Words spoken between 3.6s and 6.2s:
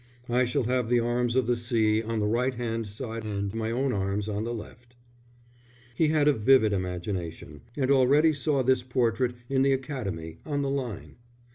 own arms on the left." He